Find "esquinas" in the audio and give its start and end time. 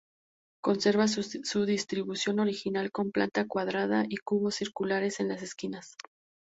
5.43-5.93